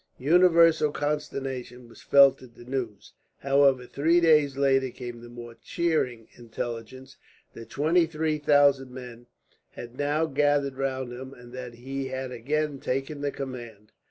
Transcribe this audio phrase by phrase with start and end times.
[0.17, 3.13] Universal consternation was felt at the news.
[3.41, 7.17] However, three days later came the more cheering intelligence
[7.53, 9.27] that twenty three thousand men
[9.73, 13.91] had now gathered round him, and that he had again taken the command.